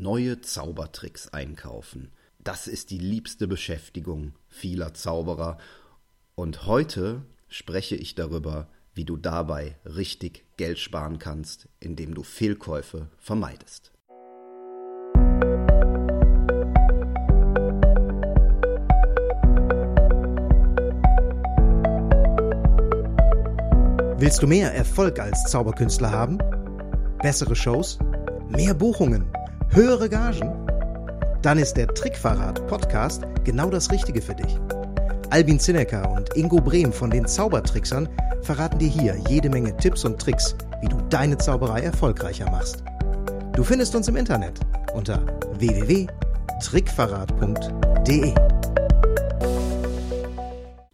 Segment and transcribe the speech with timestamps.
[0.00, 2.10] Neue Zaubertricks einkaufen.
[2.38, 5.58] Das ist die liebste Beschäftigung vieler Zauberer.
[6.34, 13.10] Und heute spreche ich darüber, wie du dabei richtig Geld sparen kannst, indem du Fehlkäufe
[13.18, 13.92] vermeidest.
[24.16, 26.38] Willst du mehr Erfolg als Zauberkünstler haben?
[27.18, 27.98] Bessere Shows?
[28.48, 29.30] Mehr Buchungen?
[29.72, 30.66] Höhere Gagen?
[31.42, 34.58] Dann ist der Trickverrat Podcast genau das Richtige für dich.
[35.30, 38.08] Albin Zinecker und Ingo Brehm von den Zaubertricksern
[38.42, 42.82] verraten dir hier jede Menge Tipps und Tricks, wie du deine Zauberei erfolgreicher machst.
[43.54, 44.58] Du findest uns im Internet
[44.92, 45.24] unter
[45.60, 48.34] www.trickverrat.de.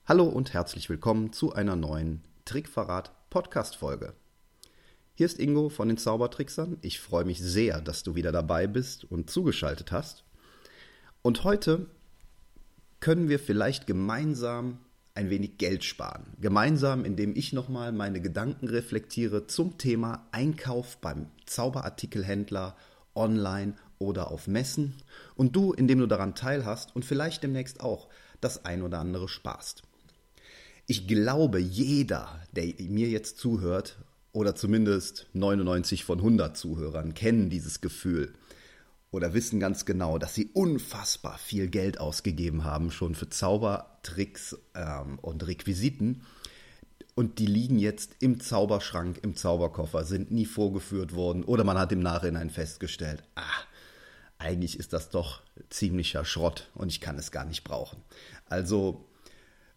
[0.07, 4.13] Hallo und herzlich willkommen zu einer neuen Trickverrat Podcast-Folge.
[5.19, 6.77] Hier ist Ingo von den Zaubertricksern.
[6.83, 10.25] Ich freue mich sehr, dass du wieder dabei bist und zugeschaltet hast.
[11.23, 11.87] Und heute
[13.01, 14.77] können wir vielleicht gemeinsam
[15.15, 16.27] ein wenig Geld sparen.
[16.39, 22.77] Gemeinsam, indem ich nochmal meine Gedanken reflektiere zum Thema Einkauf beim Zauberartikelhändler
[23.15, 24.97] online oder auf Messen
[25.35, 28.11] und du, indem du daran teilhast und vielleicht demnächst auch
[28.43, 29.83] das ein oder andere sparst.
[30.87, 33.97] Ich glaube, jeder, der mir jetzt zuhört,
[34.37, 38.35] oder zumindest 99 von 100 Zuhörern, kennen dieses Gefühl
[39.11, 45.19] oder wissen ganz genau, dass sie unfassbar viel Geld ausgegeben haben, schon für Zaubertricks ähm,
[45.21, 46.21] und Requisiten.
[47.15, 51.93] Und die liegen jetzt im Zauberschrank, im Zauberkoffer, sind nie vorgeführt worden oder man hat
[51.93, 53.43] im Nachhinein festgestellt, ah,
[54.37, 58.03] eigentlich ist das doch ziemlicher Schrott und ich kann es gar nicht brauchen.
[58.51, 59.07] Also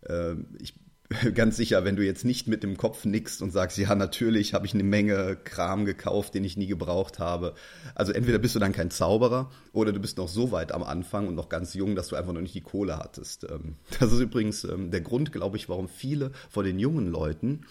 [0.01, 0.73] äh, ich
[1.33, 4.67] ganz sicher, wenn du jetzt nicht mit dem Kopf nickst und sagst, ja, natürlich habe
[4.67, 7.55] ich eine Menge Kram gekauft, den ich nie gebraucht habe.
[7.95, 11.27] Also entweder bist du dann kein Zauberer oder du bist noch so weit am Anfang
[11.27, 13.43] und noch ganz jung, dass du einfach noch nicht die Kohle hattest.
[13.49, 17.65] Ähm, das ist übrigens ähm, der Grund, glaube ich, warum viele von den jungen Leuten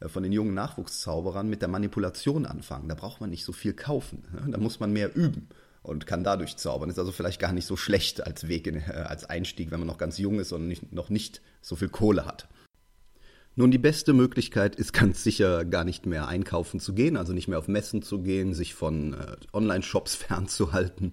[0.00, 2.88] äh, von den jungen Nachwuchszauberern mit der Manipulation anfangen.
[2.88, 4.24] Da braucht man nicht so viel kaufen.
[4.48, 5.48] Da muss man mehr üben
[5.82, 6.88] und kann dadurch zaubern.
[6.88, 9.86] Ist also vielleicht gar nicht so schlecht als Weg, in, äh, als Einstieg, wenn man
[9.86, 12.48] noch ganz jung ist und nicht, noch nicht so viel Kohle hat.
[13.60, 17.46] Nun, die beste Möglichkeit ist ganz sicher gar nicht mehr einkaufen zu gehen, also nicht
[17.46, 21.12] mehr auf Messen zu gehen, sich von äh, Online-Shops fernzuhalten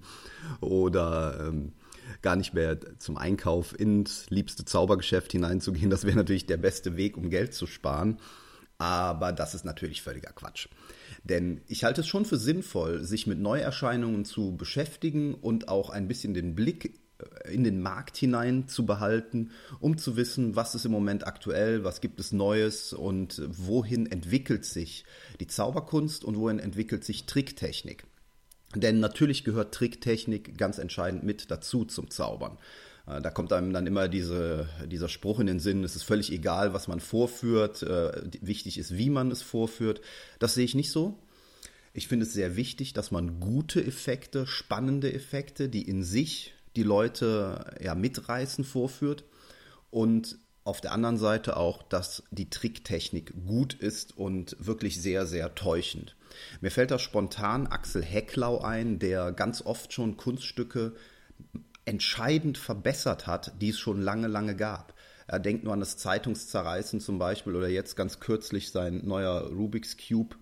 [0.62, 1.74] oder ähm,
[2.22, 5.90] gar nicht mehr zum Einkauf ins liebste Zaubergeschäft hineinzugehen.
[5.90, 8.18] Das wäre natürlich der beste Weg, um Geld zu sparen.
[8.78, 10.70] Aber das ist natürlich völliger Quatsch.
[11.26, 16.08] Denn ich halte es schon für sinnvoll, sich mit Neuerscheinungen zu beschäftigen und auch ein
[16.08, 16.98] bisschen den Blick
[17.50, 22.02] in den Markt hinein zu behalten, um zu wissen, was ist im Moment aktuell, was
[22.02, 25.06] gibt es Neues und wohin entwickelt sich
[25.40, 28.06] die Zauberkunst und wohin entwickelt sich Tricktechnik.
[28.76, 32.58] Denn natürlich gehört Tricktechnik ganz entscheidend mit dazu zum Zaubern.
[33.08, 36.32] Äh, da kommt einem dann immer diese, dieser Spruch in den Sinn, es ist völlig
[36.32, 38.12] egal, was man vorführt, äh,
[38.42, 40.02] wichtig ist, wie man es vorführt.
[40.40, 41.18] Das sehe ich nicht so.
[41.94, 46.84] Ich finde es sehr wichtig, dass man gute Effekte, spannende Effekte, die in sich die
[46.84, 49.26] Leute ja mitreißen vorführt
[49.90, 55.56] und auf der anderen Seite auch, dass die Tricktechnik gut ist und wirklich sehr, sehr
[55.56, 56.16] täuschend.
[56.62, 60.94] Mir fällt da spontan Axel Hecklau ein, der ganz oft schon Kunststücke
[61.86, 64.94] entscheidend verbessert hat, die es schon lange, lange gab.
[65.26, 69.98] Er denkt nur an das Zeitungszerreißen zum Beispiel oder jetzt ganz kürzlich sein neuer Rubik's
[69.98, 70.36] Cube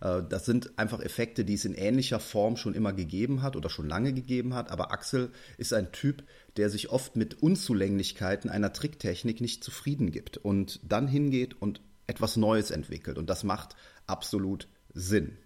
[0.00, 3.88] das sind einfach Effekte, die es in ähnlicher Form schon immer gegeben hat oder schon
[3.88, 4.70] lange gegeben hat.
[4.70, 6.22] Aber Axel ist ein Typ,
[6.56, 12.36] der sich oft mit Unzulänglichkeiten einer Tricktechnik nicht zufrieden gibt und dann hingeht und etwas
[12.36, 13.18] Neues entwickelt.
[13.18, 13.74] Und das macht
[14.06, 15.36] absolut Sinn.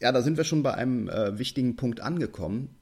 [0.00, 2.76] Ja, da sind wir schon bei einem äh, wichtigen Punkt angekommen.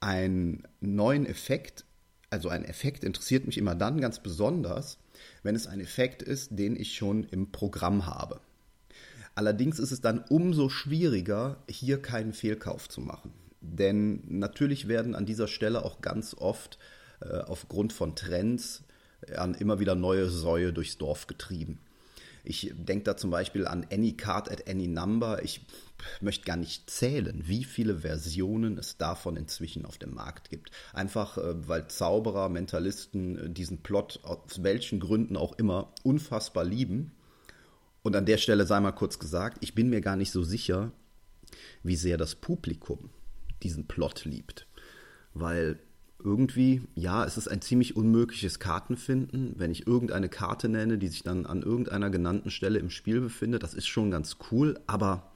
[0.00, 1.84] Einen neuen Effekt,
[2.30, 4.98] also ein Effekt interessiert mich immer dann ganz besonders,
[5.42, 8.40] wenn es ein Effekt ist, den ich schon im Programm habe.
[9.34, 13.32] Allerdings ist es dann umso schwieriger, hier keinen Fehlkauf zu machen.
[13.60, 16.78] Denn natürlich werden an dieser Stelle auch ganz oft
[17.20, 18.84] äh, aufgrund von Trends
[19.26, 21.80] äh, immer wieder neue Säue durchs Dorf getrieben.
[22.46, 25.42] Ich denke da zum Beispiel an Any Card at Any Number.
[25.42, 25.62] Ich
[26.20, 30.70] möchte gar nicht zählen, wie viele Versionen es davon inzwischen auf dem Markt gibt.
[30.92, 37.12] Einfach äh, weil Zauberer, Mentalisten äh, diesen Plot aus welchen Gründen auch immer unfassbar lieben
[38.04, 40.92] und an der Stelle sei mal kurz gesagt, ich bin mir gar nicht so sicher,
[41.82, 43.08] wie sehr das Publikum
[43.62, 44.66] diesen Plot liebt.
[45.32, 45.78] Weil
[46.22, 49.54] irgendwie, ja, es ist ein ziemlich unmögliches Kartenfinden.
[49.56, 53.62] Wenn ich irgendeine Karte nenne, die sich dann an irgendeiner genannten Stelle im Spiel befindet,
[53.62, 55.32] das ist schon ganz cool, aber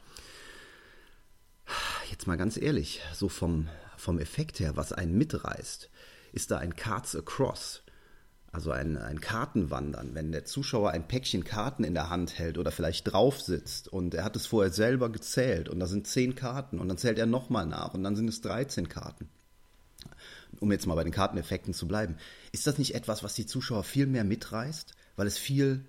[2.10, 5.88] jetzt mal ganz ehrlich, so vom, vom Effekt her, was einen mitreißt,
[6.32, 7.82] ist da ein Cards Across.
[8.50, 12.70] Also ein, ein Kartenwandern, wenn der Zuschauer ein Päckchen Karten in der Hand hält oder
[12.70, 16.78] vielleicht drauf sitzt und er hat es vorher selber gezählt und da sind zehn Karten
[16.78, 19.28] und dann zählt er nochmal nach und dann sind es 13 Karten.
[20.60, 22.16] Um jetzt mal bei den Karteneffekten zu bleiben,
[22.52, 25.84] ist das nicht etwas, was die Zuschauer viel mehr mitreißt, weil es viel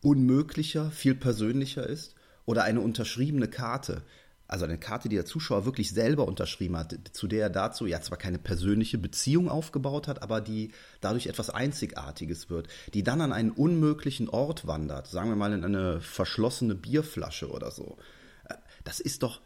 [0.00, 2.14] unmöglicher, viel persönlicher ist?
[2.44, 4.02] Oder eine unterschriebene Karte,
[4.48, 8.00] also eine Karte, die der Zuschauer wirklich selber unterschrieben hat, zu der er dazu ja
[8.00, 13.32] zwar keine persönliche Beziehung aufgebaut hat, aber die dadurch etwas Einzigartiges wird, die dann an
[13.32, 17.96] einen unmöglichen Ort wandert, sagen wir mal in eine verschlossene Bierflasche oder so.
[18.48, 18.54] Äh,
[18.84, 19.40] das ist doch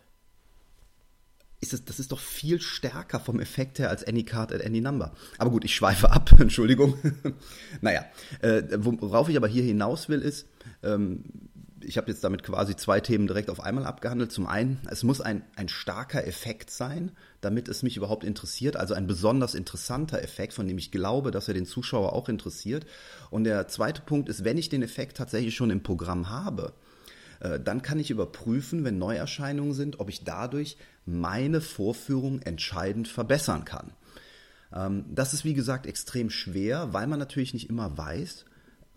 [1.62, 4.80] ist es, das ist doch viel stärker vom Effekt her als Any Card at Any
[4.80, 5.12] Number.
[5.36, 6.94] Aber gut, ich schweife ab, Entschuldigung.
[7.82, 8.06] naja,
[8.40, 10.46] äh, worauf ich aber hier hinaus will, ist,
[10.82, 11.22] ähm,
[11.90, 14.30] ich habe jetzt damit quasi zwei Themen direkt auf einmal abgehandelt.
[14.30, 17.10] Zum einen, es muss ein, ein starker Effekt sein,
[17.40, 21.48] damit es mich überhaupt interessiert, also ein besonders interessanter Effekt, von dem ich glaube, dass
[21.48, 22.86] er den Zuschauer auch interessiert.
[23.30, 26.74] Und der zweite Punkt ist, wenn ich den Effekt tatsächlich schon im Programm habe,
[27.40, 30.76] äh, dann kann ich überprüfen, wenn Neuerscheinungen sind, ob ich dadurch
[31.06, 33.94] meine Vorführung entscheidend verbessern kann.
[34.72, 38.44] Ähm, das ist wie gesagt extrem schwer, weil man natürlich nicht immer weiß,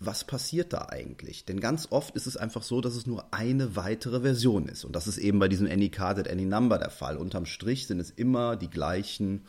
[0.05, 1.45] was passiert da eigentlich?
[1.45, 4.85] Denn ganz oft ist es einfach so, dass es nur eine weitere Version ist.
[4.85, 7.17] Und das ist eben bei diesem Any Card at Any Number der Fall.
[7.17, 9.45] Unterm Strich sind es immer die gleichen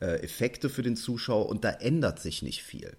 [0.00, 2.96] äh, Effekte für den Zuschauer und da ändert sich nicht viel.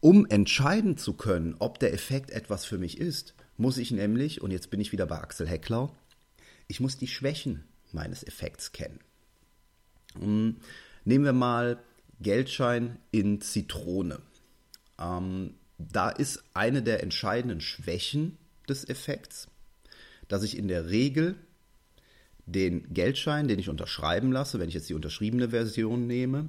[0.00, 4.52] Um entscheiden zu können, ob der Effekt etwas für mich ist, muss ich nämlich, und
[4.52, 5.94] jetzt bin ich wieder bei Axel Hecklau,
[6.68, 9.00] ich muss die Schwächen meines Effekts kennen.
[10.18, 10.56] Hm,
[11.04, 11.82] nehmen wir mal
[12.20, 14.20] Geldschein in Zitrone.
[15.00, 18.36] Ähm, da ist eine der entscheidenden Schwächen
[18.68, 19.48] des Effekts,
[20.26, 21.36] dass ich in der Regel
[22.46, 26.48] den Geldschein, den ich unterschreiben lasse, wenn ich jetzt die unterschriebene Version nehme,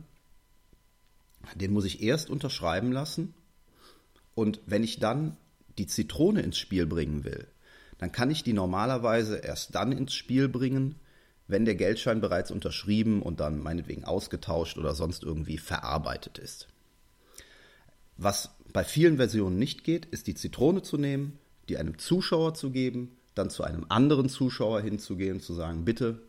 [1.56, 3.34] den muss ich erst unterschreiben lassen.
[4.34, 5.38] Und wenn ich dann
[5.78, 7.48] die Zitrone ins Spiel bringen will,
[7.98, 10.96] dann kann ich die normalerweise erst dann ins Spiel bringen,
[11.48, 16.68] wenn der Geldschein bereits unterschrieben und dann meinetwegen ausgetauscht oder sonst irgendwie verarbeitet ist.
[18.22, 21.40] Was bei vielen Versionen nicht geht, ist die Zitrone zu nehmen,
[21.70, 26.22] die einem Zuschauer zu geben, dann zu einem anderen Zuschauer hinzugehen und zu sagen, bitte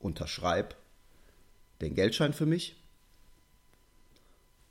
[0.00, 0.74] unterschreib
[1.80, 2.82] den Geldschein für mich.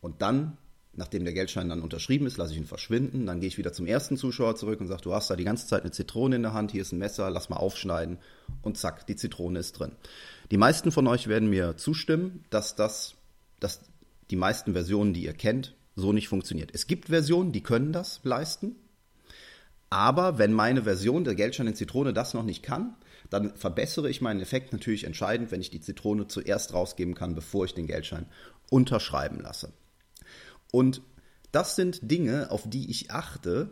[0.02, 0.58] Und dann,
[0.92, 3.26] nachdem der Geldschein dann unterschrieben ist, lasse ich ihn verschwinden.
[3.26, 5.68] Dann gehe ich wieder zum ersten Zuschauer zurück und sage, du hast da die ganze
[5.68, 8.18] Zeit eine Zitrone in der Hand, hier ist ein Messer, lass mal aufschneiden.
[8.62, 9.94] Und zack, die Zitrone ist drin.
[10.52, 13.16] Die meisten von euch werden mir zustimmen, dass das,
[13.62, 13.80] dass
[14.32, 16.70] die meisten Versionen, die ihr kennt, so nicht funktioniert.
[16.74, 18.76] Es gibt Versionen, die können das leisten.
[19.90, 22.96] Aber wenn meine Version der Geldschein in Zitrone das noch nicht kann,
[23.30, 27.66] dann verbessere ich meinen Effekt natürlich entscheidend, wenn ich die Zitrone zuerst rausgeben kann, bevor
[27.66, 28.28] ich den Geldschein
[28.70, 29.74] unterschreiben lasse.
[30.72, 31.02] Und
[31.52, 33.70] das sind Dinge, auf die ich achte,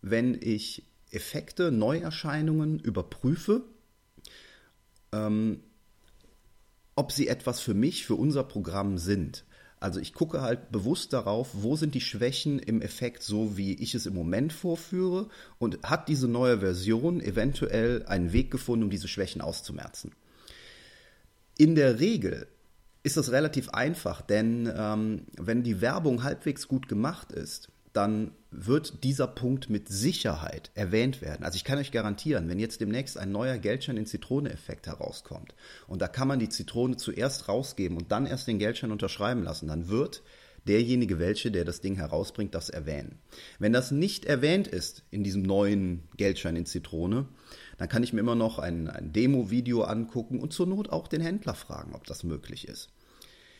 [0.00, 3.62] wenn ich Effekte, Neuerscheinungen überprüfe,
[5.12, 5.60] ähm,
[6.94, 9.44] ob sie etwas für mich, für unser Programm sind.
[9.78, 13.94] Also ich gucke halt bewusst darauf, wo sind die Schwächen im Effekt so, wie ich
[13.94, 15.28] es im Moment vorführe
[15.58, 20.12] und hat diese neue Version eventuell einen Weg gefunden, um diese Schwächen auszumerzen.
[21.58, 22.48] In der Regel
[23.02, 28.32] ist das relativ einfach, denn ähm, wenn die Werbung halbwegs gut gemacht ist, dann
[28.64, 31.44] wird dieser Punkt mit Sicherheit erwähnt werden.
[31.44, 35.54] Also ich kann euch garantieren, wenn jetzt demnächst ein neuer Geldschein in Zitrone-Effekt herauskommt
[35.86, 39.68] und da kann man die Zitrone zuerst rausgeben und dann erst den Geldschein unterschreiben lassen,
[39.68, 40.22] dann wird
[40.66, 43.18] derjenige welche, der das Ding herausbringt, das erwähnen.
[43.58, 47.28] Wenn das nicht erwähnt ist in diesem neuen Geldschein in Zitrone,
[47.78, 51.20] dann kann ich mir immer noch ein, ein Demo-Video angucken und zur Not auch den
[51.20, 52.88] Händler fragen, ob das möglich ist.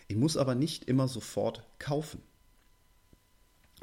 [0.08, 2.22] Ich muss aber nicht immer sofort kaufen.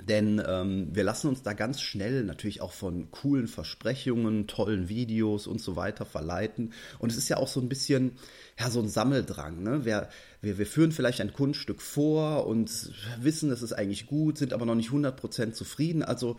[0.02, 5.46] Denn ähm, wir lassen uns da ganz schnell natürlich auch von coolen Versprechungen, tollen Videos
[5.46, 6.74] und so weiter verleiten.
[6.98, 8.14] Und es ist ja auch so ein bisschen,
[8.60, 9.62] ja, so ein Sammeldrang.
[9.62, 9.86] Ne?
[9.86, 10.10] Wir,
[10.42, 14.66] wir, wir führen vielleicht ein Kunststück vor und wissen, es ist eigentlich gut, sind aber
[14.66, 16.02] noch nicht 100% zufrieden.
[16.02, 16.38] Also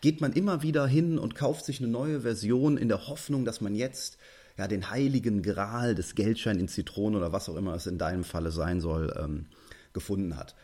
[0.00, 3.60] geht man immer wieder hin und kauft sich eine neue Version in der Hoffnung, dass
[3.60, 4.18] man jetzt
[4.58, 8.24] ja, den heiligen Gral des Geldschein in Zitronen oder was auch immer es in deinem
[8.24, 9.46] Falle sein soll, ähm,
[9.92, 10.56] gefunden hat.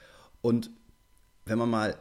[0.42, 0.70] Und
[1.46, 1.94] wenn man mal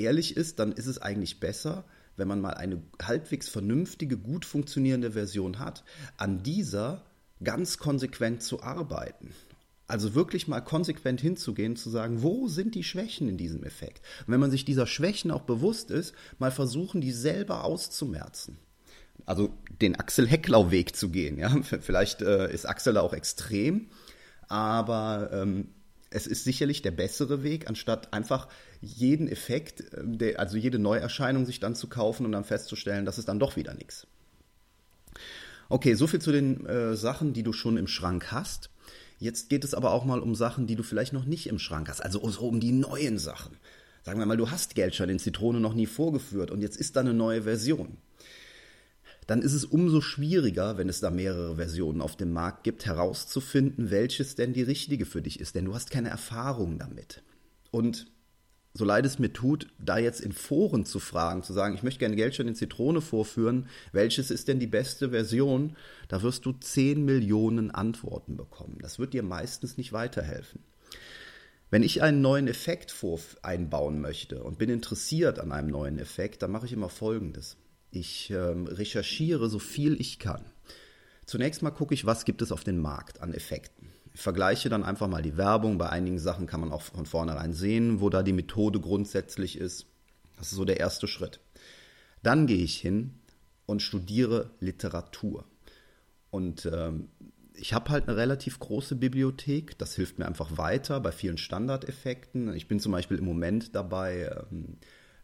[0.00, 1.84] ehrlich ist, dann ist es eigentlich besser,
[2.16, 5.84] wenn man mal eine halbwegs vernünftige, gut funktionierende Version hat,
[6.16, 7.04] an dieser
[7.42, 9.32] ganz konsequent zu arbeiten.
[9.86, 14.02] Also wirklich mal konsequent hinzugehen, zu sagen, wo sind die Schwächen in diesem Effekt?
[14.26, 18.58] Und wenn man sich dieser Schwächen auch bewusst ist, mal versuchen, die selber auszumerzen.
[19.26, 21.38] also den Axel Hecklau-Weg zu gehen.
[21.38, 21.50] Ja?
[21.62, 23.88] Vielleicht äh, ist Axel auch extrem,
[24.48, 25.68] aber ähm,
[26.10, 28.48] es ist sicherlich der bessere Weg, anstatt einfach
[28.80, 29.84] jeden Effekt,
[30.20, 33.56] äh, also jede Neuerscheinung sich dann zu kaufen und dann festzustellen, das ist dann doch
[33.56, 34.06] wieder nichts.
[35.68, 38.70] Okay, so viel zu den äh, Sachen, die du schon im Schrank hast.
[39.20, 41.88] Jetzt geht es aber auch mal um Sachen, die du vielleicht noch nicht im Schrank
[41.88, 43.56] hast, also so um die neuen Sachen.
[44.02, 47.00] Sagen wir mal, du hast Geldschein in Zitrone noch nie vorgeführt und jetzt ist da
[47.00, 47.98] eine neue Version.
[49.30, 53.92] Dann ist es umso schwieriger, wenn es da mehrere Versionen auf dem Markt gibt, herauszufinden,
[53.92, 57.22] welches denn die richtige für dich ist, denn du hast keine Erfahrung damit.
[57.70, 58.10] Und
[58.74, 62.00] so leid es mir tut, da jetzt in Foren zu fragen, zu sagen, ich möchte
[62.00, 65.76] gerne Geldschein in Zitrone vorführen, welches ist denn die beste Version,
[66.08, 68.78] da wirst du 10 Millionen Antworten bekommen.
[68.82, 70.64] Das wird dir meistens nicht weiterhelfen.
[71.70, 72.92] Wenn ich einen neuen Effekt
[73.42, 77.56] einbauen möchte und bin interessiert an einem neuen Effekt, dann mache ich immer Folgendes.
[77.90, 80.44] Ich ähm, recherchiere so viel ich kann.
[81.26, 83.88] Zunächst mal gucke ich, was gibt es auf dem Markt an Effekten.
[84.14, 85.78] Ich vergleiche dann einfach mal die Werbung.
[85.78, 89.86] Bei einigen Sachen kann man auch von vornherein sehen, wo da die Methode grundsätzlich ist.
[90.36, 91.40] Das ist so der erste Schritt.
[92.22, 93.14] Dann gehe ich hin
[93.66, 95.44] und studiere Literatur.
[96.30, 97.08] Und ähm,
[97.54, 99.78] ich habe halt eine relativ große Bibliothek.
[99.78, 102.54] Das hilft mir einfach weiter bei vielen Standardeffekten.
[102.54, 104.78] Ich bin zum Beispiel im Moment dabei, ähm,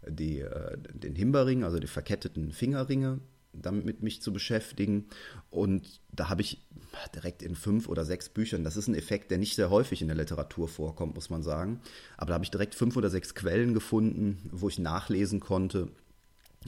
[0.06, 3.20] die, äh, den Himbeerring, also die verketteten Fingerringe,
[3.52, 5.06] damit mit mich zu beschäftigen.
[5.50, 6.66] Und da habe ich
[7.14, 10.08] direkt in fünf oder sechs Büchern, das ist ein Effekt, der nicht sehr häufig in
[10.08, 11.80] der Literatur vorkommt, muss man sagen.
[12.16, 15.88] Aber da habe ich direkt fünf oder sechs Quellen gefunden, wo ich nachlesen konnte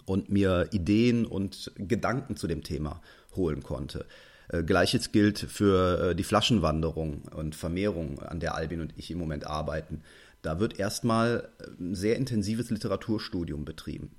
[0.04, 3.00] und mir Ideen und Gedanken zu dem Thema
[3.35, 4.06] holen konnte.
[4.49, 9.18] Äh, gleiches gilt für äh, die Flaschenwanderung und Vermehrung, an der Albin und ich im
[9.18, 10.02] Moment arbeiten.
[10.49, 14.12] Da wird erstmal ein sehr intensives Literaturstudium betrieben.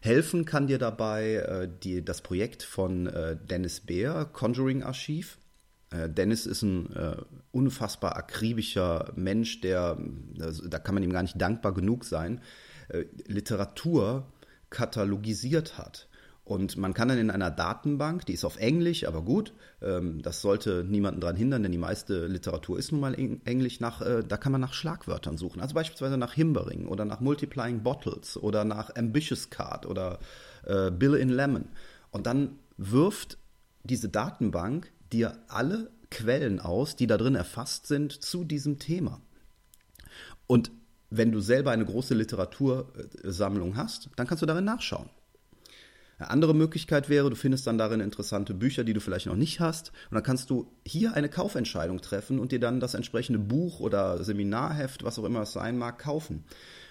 [0.00, 3.04] Helfen kann dir dabei äh, die, das Projekt von
[3.50, 5.36] Dennis Beer, Conjuring Archiv.
[5.92, 6.88] Dennis ist ein
[7.50, 9.98] unfassbar akribischer Mensch, der,
[10.66, 12.40] da kann man ihm gar nicht dankbar genug sein,
[13.26, 14.26] Literatur
[14.70, 16.07] katalogisiert hat.
[16.48, 19.52] Und man kann dann in einer Datenbank, die ist auf Englisch, aber gut,
[19.82, 23.12] ähm, das sollte niemanden daran hindern, denn die meiste Literatur ist nun mal
[23.44, 25.60] Englisch, nach, äh, da kann man nach Schlagwörtern suchen.
[25.60, 30.20] Also beispielsweise nach Himbering oder nach Multiplying Bottles oder nach Ambitious Card oder
[30.64, 31.66] äh, Bill in Lemon.
[32.12, 33.36] Und dann wirft
[33.84, 39.20] diese Datenbank dir alle Quellen aus, die da drin erfasst sind zu diesem Thema.
[40.46, 40.70] Und
[41.10, 45.10] wenn du selber eine große Literatursammlung hast, dann kannst du darin nachschauen.
[46.18, 49.60] Eine andere Möglichkeit wäre, du findest dann darin interessante Bücher, die du vielleicht noch nicht
[49.60, 49.92] hast.
[50.10, 54.22] Und dann kannst du hier eine Kaufentscheidung treffen und dir dann das entsprechende Buch oder
[54.24, 56.44] Seminarheft, was auch immer es sein mag, kaufen.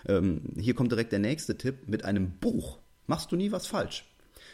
[0.08, 1.88] Ähm, hier kommt direkt der nächste Tipp.
[1.88, 4.06] Mit einem Buch machst du nie was falsch.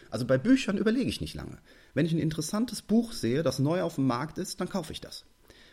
[0.09, 1.59] Also bei Büchern überlege ich nicht lange.
[1.93, 5.01] Wenn ich ein interessantes Buch sehe, das neu auf dem Markt ist, dann kaufe ich
[5.01, 5.25] das.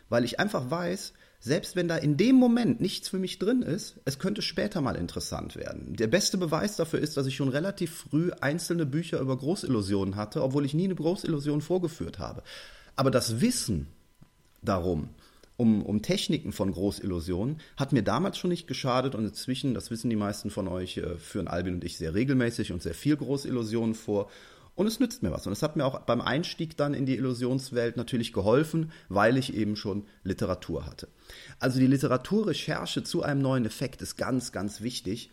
[0.09, 3.99] Weil ich einfach weiß, selbst wenn da in dem Moment nichts für mich drin ist,
[4.05, 5.95] es könnte später mal interessant werden.
[5.95, 10.43] Der beste Beweis dafür ist, dass ich schon relativ früh einzelne Bücher über Großillusionen hatte,
[10.43, 12.43] obwohl ich nie eine Großillusion vorgeführt habe.
[12.95, 13.87] Aber das Wissen
[14.61, 15.09] darum,
[15.57, 20.11] um, um Techniken von Großillusionen, hat mir damals schon nicht geschadet und inzwischen, das wissen
[20.11, 23.95] die meisten von euch, äh, führen Albin und ich sehr regelmäßig und sehr viel Großillusionen
[23.95, 24.29] vor
[24.75, 25.45] und es nützt mir was.
[25.45, 29.53] Und es hat mir auch beim Einstieg dann in die Illusionswelt natürlich geholfen, weil ich
[29.53, 31.07] eben schon Literatur hatte.
[31.59, 35.31] Also die Literaturrecherche zu einem neuen Effekt ist ganz, ganz wichtig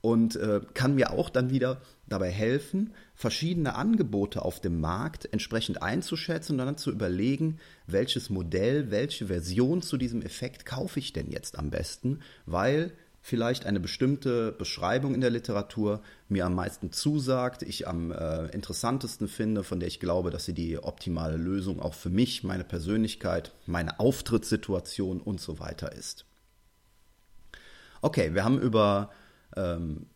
[0.00, 5.82] und äh, kann mir auch dann wieder dabei helfen, verschiedene Angebote auf dem Markt entsprechend
[5.82, 11.30] einzuschätzen und dann zu überlegen, welches Modell, welche Version zu diesem Effekt kaufe ich denn
[11.30, 12.92] jetzt am besten, weil
[13.26, 19.26] vielleicht eine bestimmte Beschreibung in der Literatur mir am meisten zusagt, ich am äh, interessantesten
[19.26, 23.52] finde, von der ich glaube, dass sie die optimale Lösung auch für mich, meine Persönlichkeit,
[23.66, 26.24] meine Auftrittssituation und so weiter ist.
[28.00, 29.10] Okay, wir haben über
[29.56, 30.06] ähm,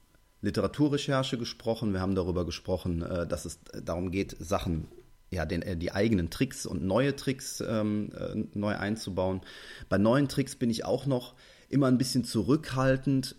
[0.40, 4.86] Literaturrecherche gesprochen, wir haben darüber gesprochen, äh, dass es darum geht, Sachen
[5.32, 9.40] ja, den, äh, die eigenen Tricks und neue Tricks ähm, äh, neu einzubauen.
[9.88, 11.34] Bei neuen Tricks bin ich auch noch
[11.70, 13.36] immer ein bisschen zurückhaltend.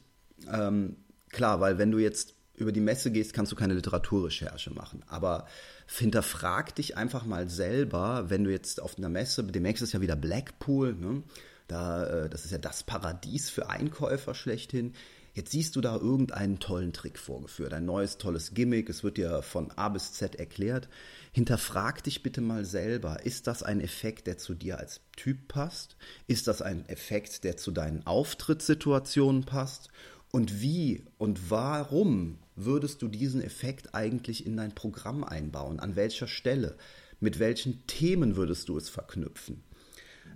[0.51, 0.95] Ähm,
[1.29, 5.03] klar, weil wenn du jetzt über die Messe gehst, kannst du keine Literaturrecherche machen.
[5.07, 5.45] Aber
[5.87, 10.15] hinterfrag dich einfach mal selber, wenn du jetzt auf einer Messe, demnächst ist ja wieder
[10.15, 11.23] Blackpool, ne?
[11.67, 14.93] da, äh, das ist ja das Paradies für Einkäufer schlechthin.
[15.33, 19.41] Jetzt siehst du da irgendeinen tollen Trick vorgeführt, ein neues tolles Gimmick, es wird dir
[19.41, 20.89] von A bis Z erklärt.
[21.31, 25.95] Hinterfrag dich bitte mal selber, ist das ein Effekt, der zu dir als Typ passt?
[26.27, 29.89] Ist das ein Effekt, der zu deinen Auftrittssituationen passt?
[30.33, 35.79] Und wie und warum würdest du diesen Effekt eigentlich in dein Programm einbauen?
[35.79, 36.75] An welcher Stelle?
[37.21, 39.63] Mit welchen Themen würdest du es verknüpfen?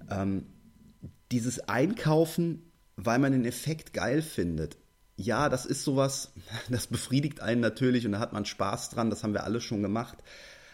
[0.09, 0.45] Ähm,
[1.31, 4.77] dieses Einkaufen, weil man den Effekt geil findet,
[5.17, 6.31] ja, das ist sowas,
[6.69, 9.81] das befriedigt einen natürlich und da hat man Spaß dran, das haben wir alle schon
[9.81, 10.17] gemacht.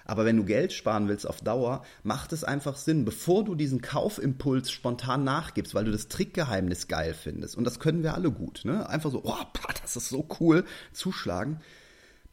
[0.04, 3.82] Aber wenn du Geld sparen willst auf Dauer, macht es einfach Sinn, bevor du diesen
[3.82, 7.56] Kaufimpuls spontan nachgibst, weil du das Trickgeheimnis geil findest.
[7.56, 8.62] Und das können wir alle gut.
[8.66, 8.90] Ne?
[8.90, 9.38] Einfach so, oh,
[9.82, 11.62] das ist so cool, zuschlagen.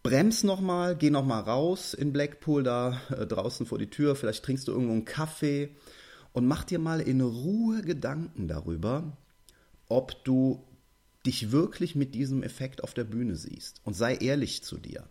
[0.03, 4.17] Brems nochmal, geh nochmal raus in Blackpool, da äh, draußen vor die Tür.
[4.17, 5.77] Vielleicht trinkst du irgendwo einen Kaffee
[6.33, 9.17] und mach dir mal in Ruhe Gedanken darüber,
[9.89, 10.65] ob du
[11.27, 13.81] dich wirklich mit diesem Effekt auf der Bühne siehst.
[13.85, 15.09] Und sei ehrlich zu dir.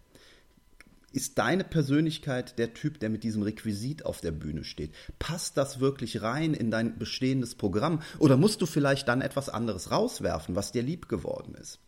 [1.13, 4.91] Ist deine Persönlichkeit der Typ, der mit diesem Requisit auf der Bühne steht?
[5.19, 8.01] Passt das wirklich rein in dein bestehendes Programm?
[8.19, 11.79] Oder musst du vielleicht dann etwas anderes rauswerfen, was dir lieb geworden ist?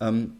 [0.00, 0.38] Ähm,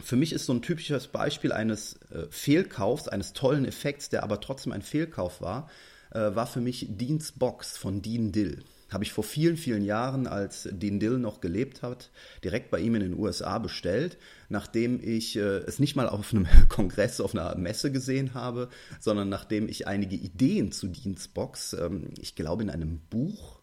[0.00, 4.40] für mich ist so ein typisches Beispiel eines äh, Fehlkaufs, eines tollen Effekts, der aber
[4.40, 5.68] trotzdem ein Fehlkauf war,
[6.12, 8.62] äh, war für mich Deans Box von Dean Dill.
[8.90, 12.10] Habe ich vor vielen, vielen Jahren, als Dean Dill noch gelebt hat,
[12.44, 14.18] direkt bei ihm in den USA bestellt,
[14.50, 18.68] nachdem ich äh, es nicht mal auf einem Kongress, auf einer Messe gesehen habe,
[19.00, 23.62] sondern nachdem ich einige Ideen zu Deans Box, ähm, ich glaube in einem Buch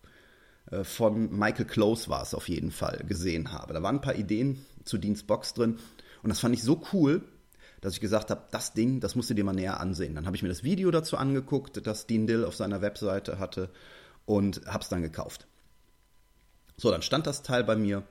[0.71, 3.73] äh, von Michael Close war es auf jeden Fall, gesehen habe.
[3.73, 5.77] Da waren ein paar Ideen zu Deans Box drin
[6.23, 7.21] und das fand ich so cool,
[7.81, 10.15] dass ich gesagt habe, das Ding, das musst du dir mal näher ansehen.
[10.15, 13.69] Dann habe ich mir das Video dazu angeguckt, das Dean Dill auf seiner Webseite hatte
[14.25, 15.47] und habe es dann gekauft.
[16.77, 18.03] So, dann stand das Teil bei mir.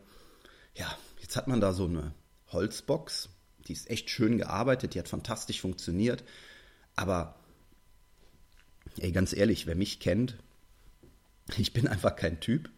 [0.75, 0.87] Ja,
[1.20, 2.12] jetzt hat man da so eine
[2.52, 3.30] Holzbox,
[3.66, 6.25] die ist echt schön gearbeitet, die hat fantastisch funktioniert,
[6.96, 7.34] aber
[8.98, 10.38] ey, ganz ehrlich, wer mich kennt,
[11.56, 12.70] ich bin einfach kein Typ,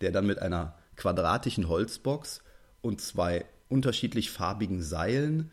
[0.00, 2.42] der dann mit einer quadratischen Holzbox
[2.80, 5.50] und zwei unterschiedlich farbigen Seilen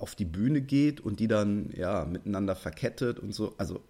[0.00, 3.54] auf die Bühne geht und die dann ja miteinander verkettet und so.
[3.58, 3.82] Also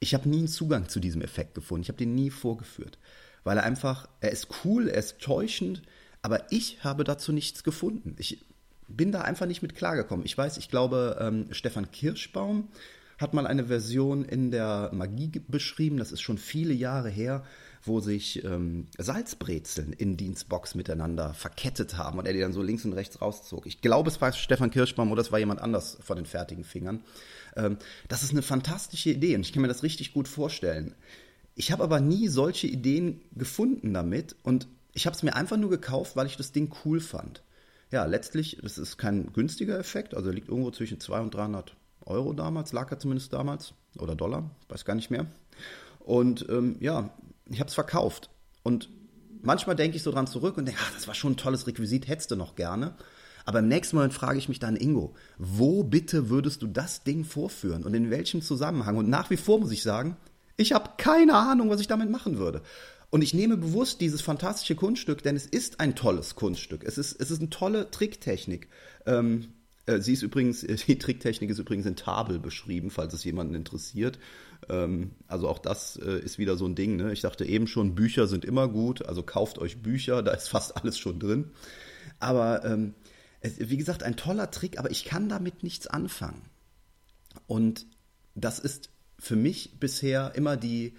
[0.00, 1.82] ich habe nie einen Zugang zu diesem Effekt gefunden.
[1.82, 2.98] Ich habe den nie vorgeführt,
[3.44, 5.82] weil er einfach, er ist cool, er ist täuschend,
[6.22, 8.16] aber ich habe dazu nichts gefunden.
[8.18, 8.44] Ich
[8.88, 10.26] bin da einfach nicht mit klargekommen.
[10.26, 12.68] Ich weiß, ich glaube, ähm, Stefan Kirschbaum
[13.18, 17.44] hat mal eine Version in der Magie beschrieben, das ist schon viele Jahre her,
[17.84, 22.84] wo sich ähm, Salzbrezeln in Dienstbox miteinander verkettet haben und er die dann so links
[22.84, 23.66] und rechts rauszog.
[23.66, 27.02] Ich glaube, es war Stefan Kirschbaum oder es war jemand anders von den fertigen Fingern.
[27.56, 30.94] Ähm, das ist eine fantastische Idee und ich kann mir das richtig gut vorstellen.
[31.54, 35.70] Ich habe aber nie solche Ideen gefunden damit und ich habe es mir einfach nur
[35.70, 37.42] gekauft, weil ich das Ding cool fand.
[37.90, 42.32] Ja, letztlich, das ist kein günstiger Effekt, also liegt irgendwo zwischen 200 und 300 Euro
[42.32, 45.26] damals, lag er zumindest damals, oder Dollar, weiß gar nicht mehr.
[46.00, 47.10] Und ähm, ja,
[47.50, 48.30] ich habe es verkauft.
[48.62, 48.88] Und
[49.42, 52.08] manchmal denke ich so dran zurück und denke, ach, das war schon ein tolles Requisit,
[52.08, 52.94] hättest du noch gerne.
[53.44, 57.24] Aber im nächsten Moment frage ich mich dann, Ingo, wo bitte würdest du das Ding
[57.24, 58.96] vorführen und in welchem Zusammenhang?
[58.96, 60.16] Und nach wie vor muss ich sagen,
[60.56, 62.62] ich habe keine Ahnung, was ich damit machen würde.
[63.10, 66.84] Und ich nehme bewusst dieses fantastische Kunststück, denn es ist ein tolles Kunststück.
[66.84, 68.68] Es ist, es ist eine tolle Tricktechnik.
[69.04, 69.48] Ähm,
[69.86, 74.18] äh, sie ist übrigens, die Tricktechnik ist übrigens in Tabel beschrieben, falls es jemanden interessiert.
[74.68, 76.96] Ähm, also auch das äh, ist wieder so ein Ding.
[76.96, 77.12] Ne?
[77.12, 80.76] Ich dachte eben schon, Bücher sind immer gut, also kauft euch Bücher, da ist fast
[80.76, 81.50] alles schon drin.
[82.18, 82.94] Aber ähm,
[83.42, 86.42] wie gesagt, ein toller Trick, aber ich kann damit nichts anfangen.
[87.46, 87.86] Und
[88.34, 90.94] das ist für mich bisher immer die,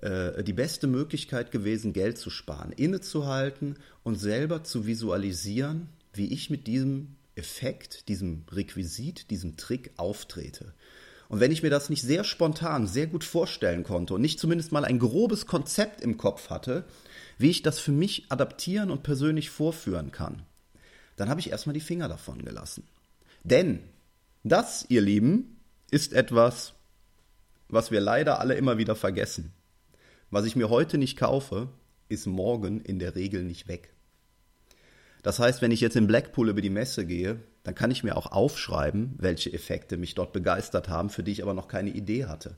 [0.00, 6.50] äh, die beste Möglichkeit gewesen, Geld zu sparen, innezuhalten und selber zu visualisieren, wie ich
[6.50, 10.72] mit diesem Effekt, diesem Requisit, diesem Trick auftrete.
[11.28, 14.72] Und wenn ich mir das nicht sehr spontan, sehr gut vorstellen konnte und nicht zumindest
[14.72, 16.84] mal ein grobes Konzept im Kopf hatte,
[17.38, 20.42] wie ich das für mich adaptieren und persönlich vorführen kann,
[21.16, 22.86] dann habe ich erstmal die Finger davon gelassen.
[23.42, 23.80] Denn
[24.42, 25.60] das, ihr Lieben,
[25.90, 26.74] ist etwas,
[27.68, 29.52] was wir leider alle immer wieder vergessen.
[30.30, 31.68] Was ich mir heute nicht kaufe,
[32.08, 33.94] ist morgen in der Regel nicht weg.
[35.22, 38.16] Das heißt, wenn ich jetzt in Blackpool über die Messe gehe, dann kann ich mir
[38.16, 42.26] auch aufschreiben, welche Effekte mich dort begeistert haben, für die ich aber noch keine Idee
[42.26, 42.56] hatte.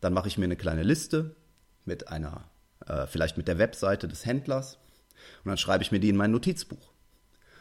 [0.00, 1.36] Dann mache ich mir eine kleine Liste
[1.84, 2.48] mit einer,
[2.86, 4.78] äh, vielleicht mit der Webseite des Händlers
[5.44, 6.92] und dann schreibe ich mir die in mein Notizbuch.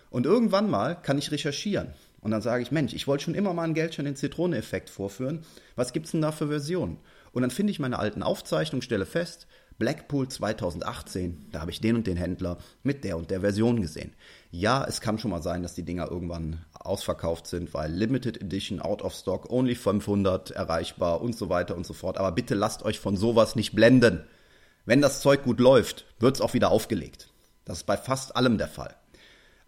[0.10, 3.54] Und irgendwann mal kann ich recherchieren und dann sage ich, Mensch, ich wollte schon immer
[3.54, 5.44] mal einen Geldschein den Zitroneneffekt vorführen.
[5.76, 7.00] Was gibt es denn da für Versionen?
[7.34, 11.96] Und dann finde ich meine alten Aufzeichnungen, stelle fest, Blackpool 2018, da habe ich den
[11.96, 14.14] und den Händler mit der und der Version gesehen.
[14.52, 18.82] Ja, es kann schon mal sein, dass die Dinger irgendwann ausverkauft sind, weil Limited Edition,
[18.82, 22.18] out of stock, only 500 erreichbar und so weiter und so fort.
[22.18, 24.24] Aber bitte lasst euch von sowas nicht blenden.
[24.86, 27.30] Wenn das Zeug gut läuft, wird es auch wieder aufgelegt.
[27.66, 28.96] Das ist bei fast allem der Fall.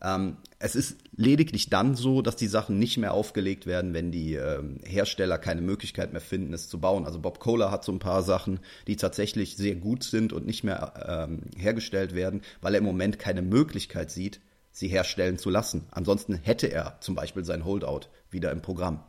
[0.06, 4.36] Ähm, es ist lediglich dann so, dass die Sachen nicht mehr aufgelegt werden, wenn die
[4.36, 7.06] ähm, Hersteller keine Möglichkeit mehr finden, es zu bauen.
[7.06, 10.64] Also Bob Kohler hat so ein paar Sachen, die tatsächlich sehr gut sind und nicht
[10.64, 10.94] mehr
[11.28, 14.42] ähm, hergestellt werden, weil er im Moment keine Möglichkeit sieht,
[14.72, 15.88] sie herstellen zu lassen.
[15.90, 19.04] Ansonsten hätte er zum Beispiel sein Holdout wieder im Programm.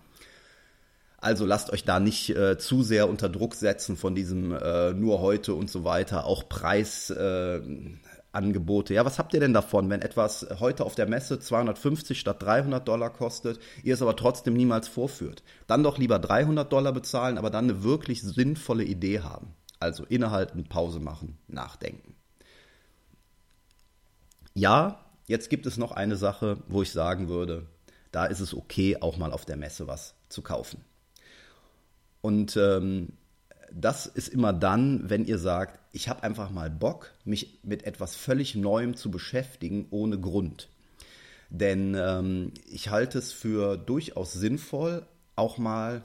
[1.19, 5.21] Also lasst euch da nicht äh, zu sehr unter Druck setzen von diesem äh, nur
[5.21, 6.25] heute und so weiter.
[6.25, 7.61] Auch Preis, äh,
[8.37, 8.95] Angebote.
[8.95, 12.87] Ja, was habt ihr denn davon, wenn etwas heute auf der Messe 250 statt 300
[12.87, 15.43] Dollar kostet, ihr es aber trotzdem niemals vorführt?
[15.67, 19.55] Dann doch lieber 300 Dollar bezahlen, aber dann eine wirklich sinnvolle Idee haben.
[19.81, 22.15] Also innehalten, Pause machen, nachdenken.
[24.55, 27.67] Ja, jetzt gibt es noch eine Sache, wo ich sagen würde,
[28.13, 30.85] da ist es okay, auch mal auf der Messe was zu kaufen.
[32.23, 33.13] Und ähm,
[33.73, 38.17] das ist immer dann, wenn ihr sagt, ich habe einfach mal Bock, mich mit etwas
[38.17, 40.69] völlig Neuem zu beschäftigen, ohne Grund.
[41.51, 46.05] Denn ähm, ich halte es für durchaus sinnvoll, auch mal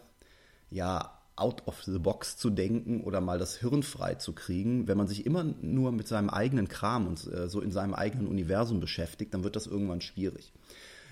[0.69, 4.88] ja out of the box zu denken oder mal das Hirn frei zu kriegen.
[4.88, 8.28] Wenn man sich immer nur mit seinem eigenen Kram und äh, so in seinem eigenen
[8.28, 10.54] Universum beschäftigt, dann wird das irgendwann schwierig.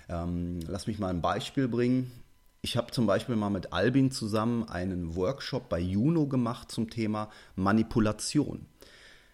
[0.08, 2.12] Ähm, lass mich mal ein Beispiel bringen.
[2.62, 7.30] Ich habe zum Beispiel mal mit Albin zusammen einen Workshop bei Juno gemacht zum Thema
[7.56, 8.66] Manipulation.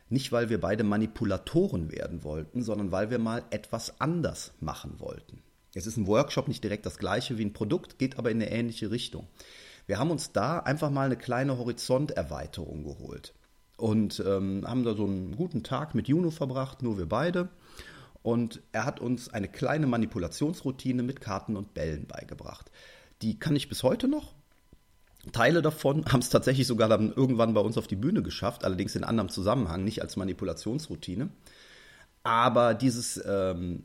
[0.08, 5.42] Nicht, weil wir beide Manipulatoren werden wollten, sondern weil wir mal etwas anders machen wollten.
[5.74, 8.52] Es ist ein Workshop nicht direkt das gleiche wie ein Produkt, geht aber in eine
[8.52, 9.26] ähnliche Richtung.
[9.86, 13.34] Wir haben uns da einfach mal eine kleine Horizonterweiterung geholt
[13.76, 17.48] und ähm, haben da so einen guten Tag mit Juno verbracht, nur wir beide.
[18.22, 22.70] Und er hat uns eine kleine Manipulationsroutine mit Karten und Bällen beigebracht.
[23.22, 24.35] Die kann ich bis heute noch.
[25.33, 28.94] Teile davon haben es tatsächlich sogar dann irgendwann bei uns auf die Bühne geschafft, allerdings
[28.96, 31.31] in anderem Zusammenhang, nicht als Manipulationsroutine.
[32.22, 33.85] Aber dieses, ähm,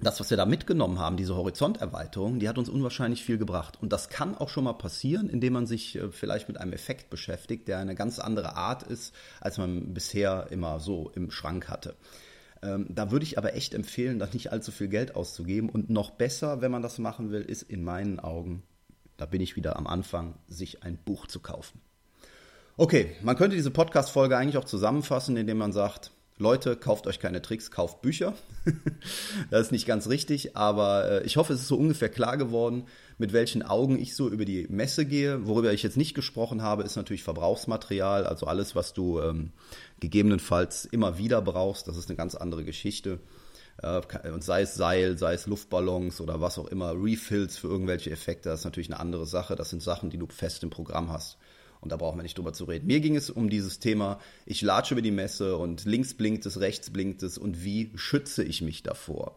[0.00, 3.78] das, was wir da mitgenommen haben, diese Horizonterweiterung, die hat uns unwahrscheinlich viel gebracht.
[3.80, 7.10] Und das kann auch schon mal passieren, indem man sich äh, vielleicht mit einem Effekt
[7.10, 11.94] beschäftigt, der eine ganz andere Art ist, als man bisher immer so im Schrank hatte.
[12.64, 15.68] Ähm, da würde ich aber echt empfehlen, da nicht allzu viel Geld auszugeben.
[15.68, 18.62] Und noch besser, wenn man das machen will, ist in meinen Augen,
[19.18, 21.80] da bin ich wieder am Anfang, sich ein Buch zu kaufen.
[22.76, 27.42] Okay, man könnte diese Podcast-Folge eigentlich auch zusammenfassen, indem man sagt, Leute, kauft euch keine
[27.42, 28.34] Tricks, kauft Bücher.
[29.50, 32.86] das ist nicht ganz richtig, aber äh, ich hoffe, es ist so ungefähr klar geworden,
[33.18, 35.46] mit welchen Augen ich so über die Messe gehe.
[35.46, 39.52] Worüber ich jetzt nicht gesprochen habe, ist natürlich Verbrauchsmaterial, also alles, was du ähm,
[40.00, 41.86] gegebenenfalls immer wieder brauchst.
[41.86, 43.20] Das ist eine ganz andere Geschichte.
[43.80, 48.10] Äh, und sei es Seil, sei es Luftballons oder was auch immer, Refills für irgendwelche
[48.10, 49.54] Effekte, das ist natürlich eine andere Sache.
[49.54, 51.38] Das sind Sachen, die du fest im Programm hast.
[51.84, 52.86] Und da brauchen wir nicht drüber zu reden.
[52.86, 56.58] Mir ging es um dieses Thema, ich latsche über die Messe und links blinkt es,
[56.58, 59.36] rechts blinkt es und wie schütze ich mich davor?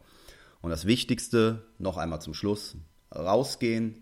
[0.61, 2.77] Und das Wichtigste, noch einmal zum Schluss,
[3.13, 3.95] rausgehen,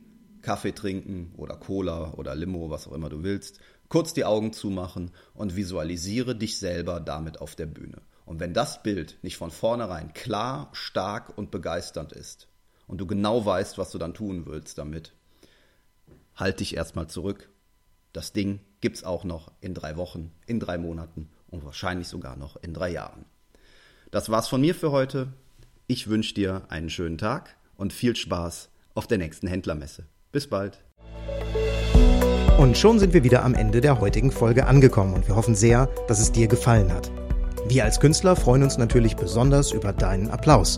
[0.43, 3.57] Kaffee trinken oder Cola oder Limo, was auch immer du willst,
[3.89, 8.03] kurz die Augen zumachen und visualisiere dich selber damit auf der Bühne.
[8.27, 12.47] Und wenn das Bild nicht von vornherein klar, stark und begeisternd ist
[12.85, 15.13] und du genau weißt, was du dann tun willst damit,
[16.35, 17.49] halt dich erstmal zurück
[18.15, 22.37] das Ding gibt es auch noch in drei Wochen, in drei Monaten und wahrscheinlich sogar
[22.37, 23.25] noch in drei Jahren.
[24.11, 25.33] Das war's von mir für heute.
[25.87, 30.05] Ich wünsche dir einen schönen Tag und viel Spaß auf der nächsten Händlermesse.
[30.31, 30.81] Bis bald.
[32.57, 35.87] Und schon sind wir wieder am Ende der heutigen Folge angekommen und wir hoffen sehr,
[36.07, 37.11] dass es dir gefallen hat.
[37.67, 40.77] Wir als Künstler freuen uns natürlich besonders über deinen Applaus.